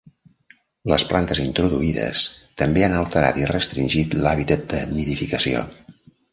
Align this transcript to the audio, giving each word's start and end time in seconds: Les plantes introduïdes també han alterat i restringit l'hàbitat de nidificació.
Les 0.91 1.03
plantes 1.09 1.41
introduïdes 1.43 2.23
també 2.63 2.85
han 2.87 2.97
alterat 3.03 3.39
i 3.43 3.47
restringit 3.53 4.19
l'hàbitat 4.25 4.69
de 4.75 4.83
nidificació. 4.99 5.65